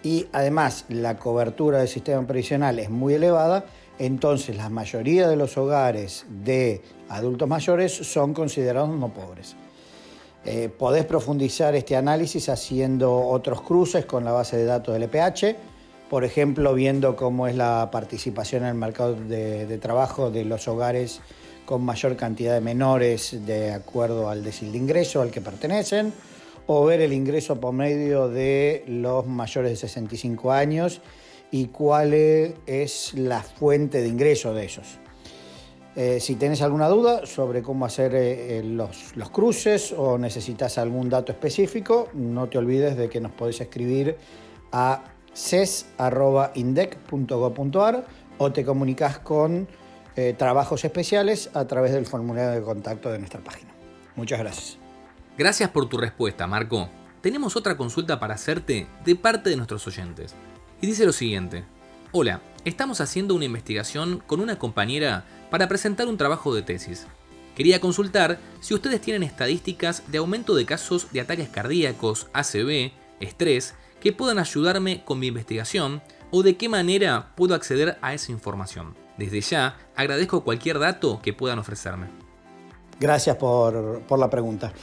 y 0.03 0.27
además 0.33 0.85
la 0.89 1.17
cobertura 1.17 1.79
del 1.79 1.87
sistema 1.87 2.25
previsional 2.25 2.79
es 2.79 2.89
muy 2.89 3.13
elevada, 3.13 3.65
entonces 3.99 4.57
la 4.57 4.69
mayoría 4.69 5.27
de 5.27 5.35
los 5.35 5.57
hogares 5.57 6.25
de 6.29 6.81
adultos 7.09 7.47
mayores 7.47 7.93
son 7.93 8.33
considerados 8.33 8.89
no 8.89 9.09
pobres. 9.13 9.55
Eh, 10.49 10.69
podés 10.69 11.03
profundizar 11.03 11.75
este 11.75 11.97
análisis 11.97 12.47
haciendo 12.47 13.13
otros 13.19 13.61
cruces 13.61 14.05
con 14.05 14.23
la 14.23 14.31
base 14.31 14.55
de 14.55 14.63
datos 14.63 14.93
del 14.93 15.03
EPH, 15.03 15.57
por 16.09 16.23
ejemplo, 16.23 16.73
viendo 16.73 17.17
cómo 17.17 17.47
es 17.47 17.55
la 17.57 17.89
participación 17.91 18.63
en 18.63 18.69
el 18.69 18.75
mercado 18.75 19.13
de, 19.13 19.77
trabajo 19.79 20.31
de 20.31 20.45
los 20.45 20.69
hogares 20.69 21.19
con 21.65 21.83
mayor 21.83 22.15
cantidad 22.15 22.53
de 22.53 22.61
menores 22.61 23.45
de 23.45 23.73
acuerdo 23.73 24.29
al 24.29 24.41
decil 24.41 24.71
de 24.71 24.77
ingreso 24.77 25.21
al 25.21 25.31
que 25.31 25.41
pertenecen, 25.41 26.13
o 26.65 26.85
ver 26.85 27.01
el 27.01 27.11
ingreso 27.11 27.59
por 27.59 27.73
medio 27.73 28.29
de 28.29 28.85
los 28.87 29.27
mayores 29.27 29.71
de 29.71 29.75
65 29.75 30.53
años 30.53 31.01
y 31.51 31.65
cuál 31.65 32.13
es 32.13 33.13
la 33.15 33.43
fuente 33.43 34.01
de 34.01 34.07
ingreso 34.07 34.53
de 34.53 34.63
esos. 34.63 34.97
Eh, 35.99 36.19
si 36.19 36.35
tienes 36.35 36.61
alguna 36.61 36.87
duda 36.89 37.25
sobre 37.25 37.63
cómo 37.63 37.83
hacer 37.83 38.13
eh, 38.13 38.59
eh, 38.59 38.63
los, 38.63 39.15
cruces 39.31 39.91
o 39.97 40.19
necesitas 40.19 40.77
algún 40.77 41.09
dato 41.09 41.31
específico, 41.31 42.09
no 42.13 42.47
te 42.47 42.59
olvides 42.59 42.95
de 42.95 43.09
que 43.09 43.19
nos 43.19 43.31
podés 43.31 43.59
escribir 43.61 44.15
a 44.71 45.05
ces.indec.gov.ar 45.33 48.05
o 48.37 48.51
te 48.51 48.63
comunicas 48.63 49.17
con 49.19 49.67
trabajos 50.37 50.83
especiales 50.83 51.51
a 51.53 51.65
través 51.65 51.91
del 51.91 52.07
formulario 52.07 52.49
de 52.49 52.63
contacto 52.63 53.11
de 53.11 53.19
nuestra 53.19 53.39
página. 53.39 53.69
Muchas 54.15 54.39
gracias. 54.39 54.79
Gracias 55.37 55.69
por 55.69 55.87
tu 55.87 55.97
respuesta, 55.97 56.47
Marco. 56.47 56.89
Tenemos 57.21 57.55
otra 57.55 57.77
consulta 57.77 58.19
para 58.19 58.33
hacerte 58.33 58.87
de 59.05 59.15
parte 59.15 59.51
de 59.51 59.57
nuestros 59.57 59.85
oyentes. 59.85 60.33
Y 60.81 60.87
dice 60.87 61.05
lo 61.05 61.13
siguiente. 61.13 61.65
Hola, 62.11 62.41
estamos 62.67 63.01
haciendo 63.01 63.33
una 63.33 63.45
investigación 63.45 64.21
con 64.25 64.41
una 64.41 64.59
compañera 64.59 65.25
para 65.49 65.67
presentar 65.67 66.07
un 66.07 66.17
trabajo 66.17 66.53
de 66.53 66.63
tesis. 66.63 67.07
Quería 67.55 67.79
consultar 67.79 68.39
si 68.59 68.73
ustedes 68.73 69.01
tienen 69.01 69.23
estadísticas 69.23 70.03
de 70.07 70.17
aumento 70.19 70.53
de 70.53 70.65
casos 70.65 71.11
de 71.11 71.21
ataques 71.21 71.49
cardíacos, 71.49 72.27
ACV, 72.33 72.91
estrés, 73.19 73.73
que 73.99 74.13
puedan 74.13 74.37
ayudarme 74.37 75.03
con 75.03 75.17
mi 75.17 75.27
investigación 75.27 76.01
o 76.29 76.43
de 76.43 76.57
qué 76.57 76.69
manera 76.69 77.31
puedo 77.35 77.55
acceder 77.55 77.97
a 78.01 78.13
esa 78.13 78.31
información. 78.31 78.95
Desde 79.17 79.41
ya, 79.41 79.77
agradezco 79.95 80.43
cualquier 80.43 80.77
dato 80.77 81.19
que 81.23 81.33
puedan 81.33 81.57
ofrecerme. 81.59 82.07
Gracias 82.99 83.37
por, 83.37 84.01
por 84.01 84.19
la 84.19 84.29
pregunta. 84.29 84.73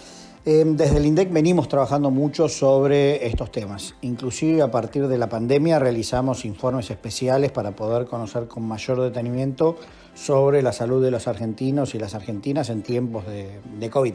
Em, 0.46 0.76
desde 0.76 0.98
el 0.98 1.06
INDEC 1.06 1.32
venimos 1.32 1.68
trabajando 1.68 2.10
mucho 2.10 2.50
sobre 2.50 3.26
estos 3.26 3.50
temas. 3.50 3.94
Inclusive 4.02 4.60
a 4.60 4.70
partir 4.70 5.08
de 5.08 5.16
la 5.16 5.26
pandemia 5.26 5.78
realizamos 5.78 6.44
informes 6.44 6.90
especiales 6.90 7.50
para 7.50 7.70
poder 7.70 8.04
conocer 8.04 8.46
con 8.46 8.62
mayor 8.68 9.00
detenimiento 9.00 9.78
sobre 10.12 10.60
la 10.60 10.72
salud 10.72 11.02
de 11.02 11.10
los 11.10 11.28
argentinos 11.28 11.94
y 11.94 11.98
las 11.98 12.14
argentinas 12.14 12.68
en 12.68 12.82
tiempos 12.82 13.26
de, 13.26 13.58
de 13.78 13.88
COVID. 13.88 14.12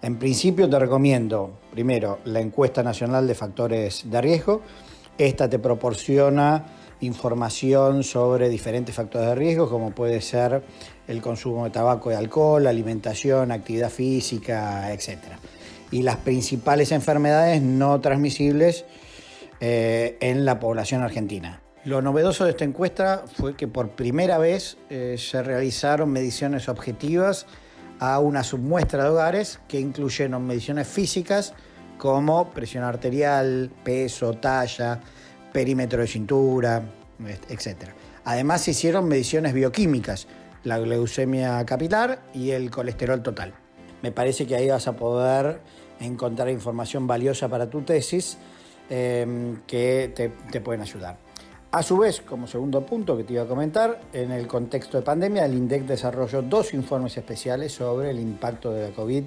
En 0.00 0.18
principio 0.18 0.66
te 0.68 0.78
recomiendo, 0.78 1.50
primero, 1.70 2.20
la 2.24 2.40
encuesta 2.40 2.82
nacional 2.82 3.26
de 3.26 3.34
factores 3.34 4.10
de 4.10 4.20
riesgo. 4.22 4.62
Esta 5.18 5.50
te 5.50 5.58
proporciona 5.58 6.64
información 7.04 8.02
sobre 8.02 8.48
diferentes 8.48 8.94
factores 8.94 9.28
de 9.28 9.34
riesgo, 9.34 9.68
como 9.68 9.92
puede 9.92 10.20
ser 10.20 10.62
el 11.06 11.20
consumo 11.20 11.64
de 11.64 11.70
tabaco 11.70 12.10
y 12.10 12.14
alcohol, 12.14 12.66
alimentación, 12.66 13.52
actividad 13.52 13.90
física, 13.90 14.92
etc. 14.92 15.18
Y 15.90 16.02
las 16.02 16.16
principales 16.16 16.92
enfermedades 16.92 17.62
no 17.62 18.00
transmisibles 18.00 18.84
eh, 19.60 20.16
en 20.20 20.44
la 20.44 20.58
población 20.58 21.02
argentina. 21.02 21.60
Lo 21.84 22.00
novedoso 22.00 22.44
de 22.44 22.50
esta 22.50 22.64
encuesta 22.64 23.24
fue 23.36 23.56
que 23.56 23.68
por 23.68 23.90
primera 23.90 24.38
vez 24.38 24.78
eh, 24.88 25.16
se 25.18 25.42
realizaron 25.42 26.10
mediciones 26.10 26.68
objetivas 26.68 27.46
a 28.00 28.18
una 28.18 28.42
submuestra 28.42 29.04
de 29.04 29.10
hogares 29.10 29.60
que 29.68 29.80
incluyeron 29.80 30.46
mediciones 30.46 30.88
físicas 30.88 31.52
como 31.98 32.50
presión 32.52 32.84
arterial, 32.84 33.70
peso, 33.84 34.34
talla, 34.34 35.00
perímetro 35.54 36.00
de 36.00 36.08
cintura, 36.08 36.82
etc. 37.48 37.90
Además 38.24 38.62
se 38.62 38.72
hicieron 38.72 39.06
mediciones 39.06 39.54
bioquímicas, 39.54 40.26
la 40.64 40.80
glucemia 40.80 41.64
capilar 41.64 42.18
y 42.34 42.50
el 42.50 42.72
colesterol 42.72 43.22
total. 43.22 43.54
Me 44.02 44.10
parece 44.10 44.48
que 44.48 44.56
ahí 44.56 44.68
vas 44.68 44.88
a 44.88 44.96
poder 44.96 45.60
encontrar 46.00 46.50
información 46.50 47.06
valiosa 47.06 47.48
para 47.48 47.70
tu 47.70 47.82
tesis 47.82 48.36
eh, 48.90 49.54
que 49.68 50.12
te, 50.12 50.30
te 50.50 50.60
pueden 50.60 50.82
ayudar. 50.82 51.18
A 51.70 51.84
su 51.84 51.98
vez, 51.98 52.20
como 52.20 52.48
segundo 52.48 52.84
punto 52.84 53.16
que 53.16 53.22
te 53.22 53.34
iba 53.34 53.44
a 53.44 53.46
comentar, 53.46 54.00
en 54.12 54.32
el 54.32 54.48
contexto 54.48 54.98
de 54.98 55.04
pandemia, 55.04 55.44
el 55.44 55.54
INDEC 55.54 55.84
desarrolló 55.84 56.42
dos 56.42 56.74
informes 56.74 57.16
especiales 57.16 57.72
sobre 57.72 58.10
el 58.10 58.18
impacto 58.18 58.72
de 58.72 58.88
la 58.88 58.94
COVID 58.94 59.22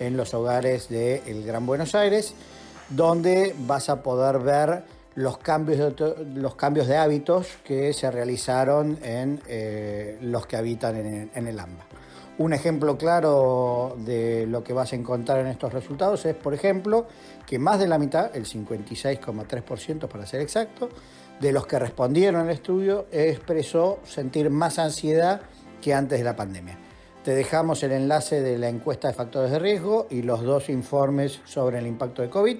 en 0.00 0.16
los 0.16 0.34
hogares 0.34 0.88
del 0.88 1.44
Gran 1.44 1.66
Buenos 1.66 1.94
Aires, 1.94 2.34
donde 2.88 3.54
vas 3.60 3.88
a 3.90 4.02
poder 4.02 4.40
ver 4.40 4.97
los 5.18 5.38
cambios 5.38 5.96
de, 5.96 6.26
los 6.36 6.54
cambios 6.54 6.86
de 6.86 6.96
hábitos 6.96 7.58
que 7.64 7.92
se 7.92 8.08
realizaron 8.08 9.00
en 9.02 9.40
eh, 9.48 10.16
los 10.20 10.46
que 10.46 10.56
habitan 10.56 10.94
en, 11.34 11.46
el 11.48 11.58
AMBA. 11.58 11.84
Un 12.38 12.52
ejemplo 12.52 12.96
claro 12.96 13.96
de 13.98 14.46
lo 14.46 14.62
que 14.62 14.72
vas 14.72 14.92
a 14.92 14.96
encontrar 14.96 15.40
en 15.40 15.48
estos 15.48 15.72
resultados 15.72 16.24
es, 16.24 16.36
por 16.36 16.54
ejemplo, 16.54 17.08
que 17.44 17.58
más 17.58 17.80
de 17.80 17.88
la 17.88 17.98
mitad, 17.98 18.30
el 18.36 18.44
56,3% 18.44 20.06
para 20.06 20.24
ser 20.24 20.40
exacto, 20.40 20.88
de 21.40 21.50
los 21.50 21.66
que 21.66 21.80
respondieron 21.80 22.42
al 22.42 22.50
estudio 22.50 23.06
expresó 23.10 23.98
sentir 24.04 24.50
más 24.50 24.78
ansiedad 24.78 25.40
que 25.82 25.94
antes 25.94 26.20
de 26.20 26.24
la 26.24 26.36
pandemia. 26.36 26.78
Te 27.24 27.34
dejamos 27.34 27.82
el 27.82 27.90
enlace 27.90 28.40
de 28.40 28.56
la 28.56 28.68
encuesta 28.68 29.08
de 29.08 29.14
factores 29.14 29.50
de 29.50 29.58
riesgo 29.58 30.06
y 30.10 30.22
los 30.22 30.44
dos 30.44 30.68
informes 30.68 31.40
sobre 31.44 31.78
el 31.78 31.88
impacto 31.88 32.22
de 32.22 32.30
COVID 32.30 32.58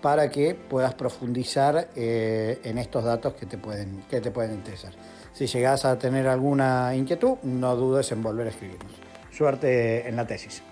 para 0.00 0.30
que 0.30 0.54
puedas 0.54 0.94
profundizar 0.94 1.88
eh, 1.94 2.60
en 2.64 2.78
estos 2.78 3.04
datos 3.04 3.34
que 3.34 3.46
te, 3.46 3.58
pueden, 3.58 4.02
que 4.08 4.20
te 4.20 4.30
pueden 4.30 4.52
interesar. 4.54 4.92
Si 5.32 5.46
llegas 5.46 5.84
a 5.84 5.98
tener 5.98 6.26
alguna 6.26 6.94
inquietud, 6.94 7.36
no 7.42 7.76
dudes 7.76 8.10
en 8.12 8.22
volver 8.22 8.46
a 8.46 8.50
escribirnos. 8.50 8.92
Suerte 9.30 10.08
en 10.08 10.16
la 10.16 10.26
tesis. 10.26 10.62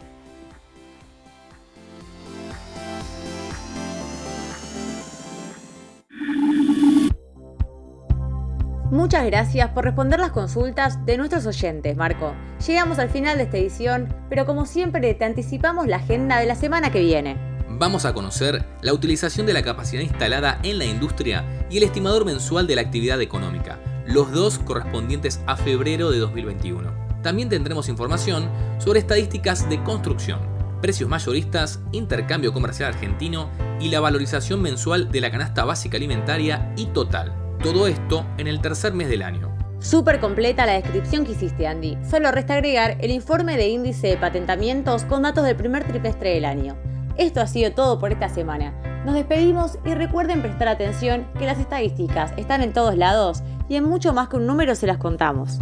Muchas 8.90 9.26
gracias 9.26 9.68
por 9.70 9.84
responder 9.84 10.18
las 10.18 10.32
consultas 10.32 11.04
de 11.04 11.18
nuestros 11.18 11.46
oyentes, 11.46 11.96
Marco. 11.96 12.32
Llegamos 12.66 12.98
al 12.98 13.10
final 13.10 13.36
de 13.36 13.44
esta 13.44 13.58
edición, 13.58 14.08
pero 14.30 14.46
como 14.46 14.64
siempre 14.64 15.12
te 15.14 15.24
anticipamos 15.24 15.86
la 15.86 15.96
agenda 15.96 16.40
de 16.40 16.46
la 16.46 16.54
semana 16.54 16.90
que 16.90 17.00
viene. 17.00 17.47
Vamos 17.78 18.04
a 18.04 18.12
conocer 18.12 18.64
la 18.82 18.92
utilización 18.92 19.46
de 19.46 19.52
la 19.52 19.62
capacidad 19.62 20.02
instalada 20.02 20.58
en 20.64 20.78
la 20.78 20.84
industria 20.84 21.44
y 21.70 21.76
el 21.76 21.84
estimador 21.84 22.24
mensual 22.24 22.66
de 22.66 22.74
la 22.74 22.80
actividad 22.82 23.20
económica, 23.22 23.78
los 24.04 24.32
dos 24.32 24.58
correspondientes 24.58 25.40
a 25.46 25.56
febrero 25.56 26.10
de 26.10 26.18
2021. 26.18 26.92
También 27.22 27.48
tendremos 27.48 27.88
información 27.88 28.50
sobre 28.78 28.98
estadísticas 28.98 29.68
de 29.68 29.80
construcción, 29.84 30.40
precios 30.82 31.08
mayoristas, 31.08 31.78
intercambio 31.92 32.52
comercial 32.52 32.94
argentino 32.94 33.48
y 33.78 33.90
la 33.90 34.00
valorización 34.00 34.60
mensual 34.60 35.12
de 35.12 35.20
la 35.20 35.30
canasta 35.30 35.64
básica 35.64 35.98
alimentaria 35.98 36.72
y 36.76 36.86
total. 36.86 37.32
Todo 37.62 37.86
esto 37.86 38.26
en 38.38 38.48
el 38.48 38.60
tercer 38.60 38.92
mes 38.92 39.08
del 39.08 39.22
año. 39.22 39.56
Súper 39.78 40.18
completa 40.18 40.66
la 40.66 40.72
descripción 40.72 41.24
que 41.24 41.32
hiciste, 41.32 41.68
Andy. 41.68 41.96
Solo 42.10 42.32
resta 42.32 42.54
agregar 42.54 42.96
el 42.98 43.12
informe 43.12 43.56
de 43.56 43.68
índice 43.68 44.08
de 44.08 44.16
patentamientos 44.16 45.04
con 45.04 45.22
datos 45.22 45.44
del 45.44 45.54
primer 45.54 45.84
trimestre 45.86 46.30
del 46.30 46.44
año. 46.44 46.76
Esto 47.18 47.40
ha 47.40 47.48
sido 47.48 47.72
todo 47.72 47.98
por 47.98 48.12
esta 48.12 48.28
semana. 48.28 48.72
Nos 49.04 49.16
despedimos 49.16 49.76
y 49.84 49.92
recuerden 49.94 50.40
prestar 50.40 50.68
atención 50.68 51.26
que 51.36 51.46
las 51.46 51.58
estadísticas 51.58 52.32
están 52.36 52.62
en 52.62 52.72
todos 52.72 52.96
lados 52.96 53.42
y 53.68 53.74
en 53.74 53.84
mucho 53.84 54.12
más 54.12 54.28
que 54.28 54.36
un 54.36 54.46
número 54.46 54.76
se 54.76 54.86
las 54.86 54.98
contamos. 54.98 55.58